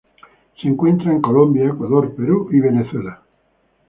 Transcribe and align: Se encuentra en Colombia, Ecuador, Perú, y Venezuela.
Se 0.59 0.67
encuentra 0.67 1.11
en 1.11 1.21
Colombia, 1.21 1.67
Ecuador, 1.67 2.15
Perú, 2.15 2.49
y 2.51 2.59
Venezuela. 2.59 3.21